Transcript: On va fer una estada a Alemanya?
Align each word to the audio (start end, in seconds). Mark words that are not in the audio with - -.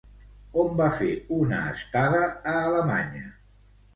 On 0.61 0.71
va 0.79 0.87
fer 0.99 1.09
una 1.41 1.59
estada 1.73 2.21
a 2.53 2.53
Alemanya? 2.63 3.23